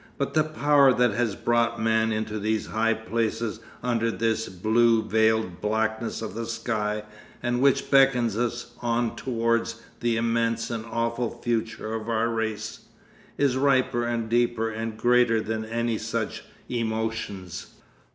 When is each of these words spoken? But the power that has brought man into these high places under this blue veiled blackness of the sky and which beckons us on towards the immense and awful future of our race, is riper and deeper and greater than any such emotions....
But 0.17 0.33
the 0.33 0.43
power 0.43 0.91
that 0.93 1.11
has 1.11 1.35
brought 1.35 1.79
man 1.79 2.11
into 2.11 2.39
these 2.39 2.65
high 2.65 2.95
places 2.95 3.59
under 3.83 4.09
this 4.09 4.49
blue 4.49 5.03
veiled 5.07 5.61
blackness 5.61 6.23
of 6.23 6.33
the 6.33 6.47
sky 6.47 7.03
and 7.43 7.61
which 7.61 7.91
beckons 7.91 8.35
us 8.35 8.71
on 8.81 9.15
towards 9.15 9.79
the 9.99 10.17
immense 10.17 10.71
and 10.71 10.85
awful 10.87 11.39
future 11.43 11.93
of 11.93 12.09
our 12.09 12.29
race, 12.29 12.79
is 13.37 13.57
riper 13.57 14.03
and 14.03 14.27
deeper 14.27 14.71
and 14.71 14.97
greater 14.97 15.39
than 15.39 15.65
any 15.65 15.99
such 15.99 16.45
emotions.... 16.67 17.75